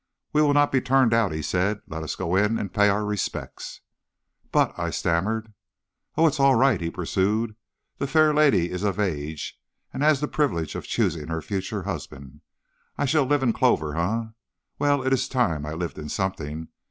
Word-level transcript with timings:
"'We 0.33 0.41
will 0.41 0.53
not 0.55 0.71
be 0.71 0.81
turned 0.81 1.13
out,' 1.13 1.31
he 1.31 1.43
said. 1.43 1.81
'Let 1.87 2.01
us 2.01 2.15
go 2.15 2.35
in 2.35 2.57
and 2.57 2.73
pay 2.73 2.89
our 2.89 3.05
respects.' 3.05 3.81
"'But,' 4.51 4.73
I 4.75 4.89
stammered. 4.89 5.53
"'Oh, 6.17 6.25
it's 6.25 6.39
all 6.39 6.55
right,' 6.55 6.81
he 6.81 6.89
pursued. 6.89 7.55
'The 7.99 8.07
fair 8.07 8.33
lady 8.33 8.71
is 8.71 8.81
of 8.81 8.99
age 8.99 9.59
and 9.93 10.01
has 10.01 10.19
the 10.19 10.27
privilege 10.27 10.73
of 10.73 10.87
choosing 10.87 11.27
her 11.27 11.43
future 11.43 11.83
husband. 11.83 12.41
I 12.97 13.05
shall 13.05 13.25
live 13.25 13.43
in 13.43 13.53
clover, 13.53 13.95
eh? 13.95 14.23
Well, 14.79 15.03
it 15.03 15.13
is 15.13 15.27
time 15.27 15.67
I 15.67 15.73
lived 15.73 15.99
in 15.99 16.09
something. 16.09 16.69